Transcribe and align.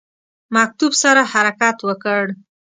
مکتوب 0.55 0.91
سره 1.03 1.21
حرکت 1.33 1.77
وکړ. 1.87 2.23